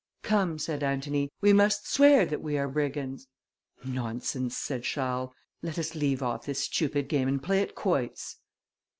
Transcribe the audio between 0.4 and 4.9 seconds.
said Antony, "we must swear that we are brigands." "Nonsense!" said